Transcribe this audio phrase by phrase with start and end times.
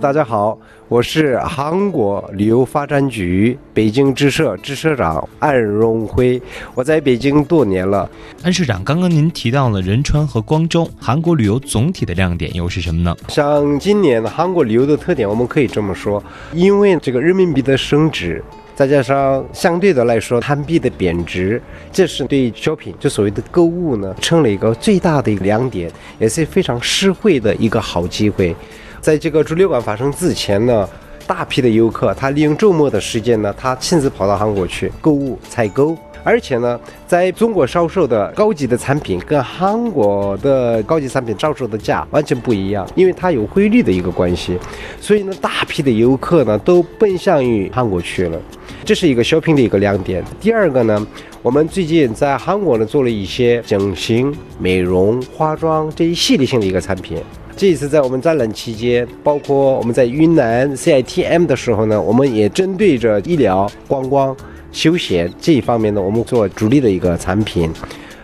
[0.00, 6.40] 大家好，我是韩国旅游发展局北京支社支社长安荣辉，
[6.74, 8.08] 我在北京多年了。
[8.42, 13.14] 安社长，刚刚您提到了仁川和光州，韩国旅游总体的亮点又是什么呢？
[13.28, 16.22] 像今年韩国旅游的特点，我们可以这么说，
[16.54, 18.42] 因为这个人民币的升值。
[18.74, 21.60] 再加上相对的来说，韩币的贬值，
[21.92, 28.56] 这是对 shopping 就所谓的购物呢，成了一个最大的一个亮点，也是非常实惠的一个好机会。
[29.00, 30.88] 在这个猪流感发生之前呢，
[31.26, 35.96] 大批的游客他利用周末的时间呢，他亲自跑到韩国去购物采购。
[36.22, 44.58] 而且呢，在中国销售的高级的产品跟韩国的高级产品销售的价完全不一样，因为它有汇率的一个关系，
[45.00, 48.38] 所以呢，大批的游客呢都奔向于韩国去了，
[48.84, 50.22] 这是一个 shopping 的一个亮点。
[50.38, 51.06] 第二个呢，
[51.40, 57.16] 我们最近在韩国呢做了一些整形、美容、化妆这一系列性的一个产品。
[57.60, 64.34] 这一次在我们展览期间，包括我们在云南 CITM 的时候呢，我们也针对着医疗、观光。
[64.72, 67.70] 休闲这一方面呢，我们做主力的一个产品。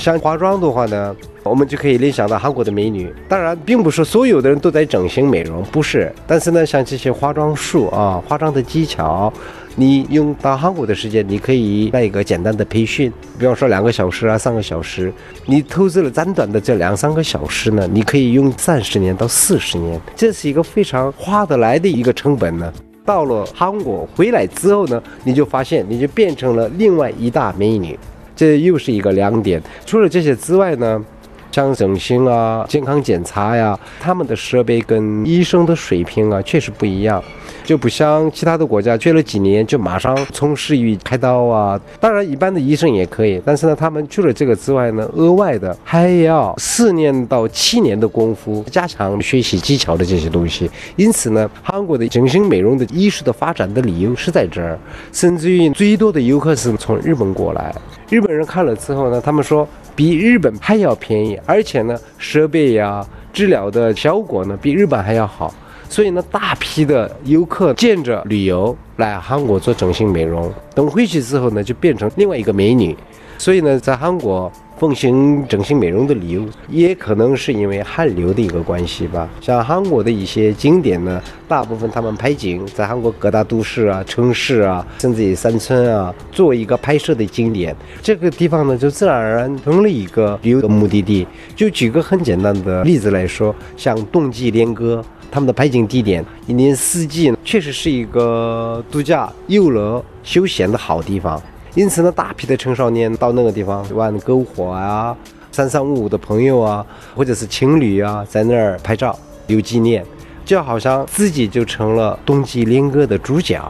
[0.00, 3.12] 像化妆的话呢，我们就可以联想到韩国的美女。
[3.28, 6.10] 当然，并不是所有的人都在整形美容，不是。
[6.26, 9.30] 但是呢，像这些化妆术啊、化妆的技巧，
[9.76, 15.12] 你用到韩国的时间，你可以来一个简单的培训，比方说两个小时啊、三个小时。
[15.44, 22.72] 你投资了短短的这两三个小时呢，你可以用三十年到四十年，这是一个非常划得来的一个成本呢。
[23.04, 27.98] 到了韩国回来之后呢，你就发现你就变成了另外一大美女，
[28.40, 29.62] 这又是一个亮点。
[29.84, 31.04] 除了这些之外呢？
[31.52, 37.20] 像整形啊、健康检查呀，他们的设备跟医生的水平啊，确实不一样，
[37.64, 41.78] 就不像其他的国家，去了几年就马上从事于开刀啊。
[41.98, 50.70] 当然，一般的医生也可以，但是呢，他们除了这个之外呢，额外的还要四年到七年的功夫加强学习技巧的这些东西。
[50.94, 54.78] 因此呢，韩国的整形美容的医术的发展的理由是在这儿，
[55.12, 57.74] 甚至于最多的游客是从日本过来，
[58.10, 59.66] 日本人看了之后呢，他们说。
[59.96, 65.52] 比日本还要便宜，而且呢，设备呀、治疗的效果呢，比日本还要好。
[65.90, 72.96] 所以呢，大批的游客见着旅游来韩国做整形美容，等回去之后呢，就变成另外一个美女。
[73.40, 74.52] 所以呢，在韩国。
[74.78, 79.28] 奉行整形美容的理由，也可能是因为韩流的一个关系吧。
[79.38, 91.26] 像韩国的一些景点呢，大部分他们拍景在韩国各大都市啊、城市啊，甚至于山村啊，作为一个拍摄的景点，这个地方呢，就自然而然成了一个旅游的目的地。
[91.54, 101.38] 就举个很简单的例子来说，像冬季恋歌，他们的拍景地点，一年四季确实是一个度假、游乐、休闲的好地方。
[101.74, 105.16] 因此呢，大批的青少年到那个地方玩篝火啊，
[105.52, 109.16] 三三五五的朋友啊，或者是情侣啊，在那儿拍照
[109.46, 110.04] 留纪念，
[110.44, 113.60] 就好像自己就成了冬季恋歌的主角，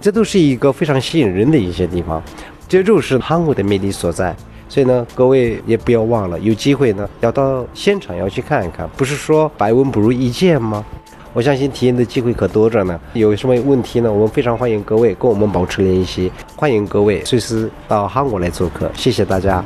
[0.00, 2.22] 这都是一个非常吸引人的一些地方，
[2.68, 4.34] 这就是韩国的魅力所在。
[4.68, 10.84] 所以呢，各位也不要忘了，有机会呢要到现场要去看一看，不是说百闻不如一见吗？
[11.32, 13.00] 我相信体验的机会可多着呢。
[13.14, 14.12] 有什么问题呢？
[14.12, 18.90] 我们非常欢迎各位跟我们保持联系，欢迎各位随时到韩国来做客。
[18.94, 19.64] 谢谢大家。